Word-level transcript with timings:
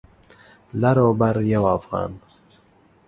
لر 0.81 0.97
او 1.03 1.09
بر 1.19 1.35
یو 1.53 1.63
افغان 1.77 2.11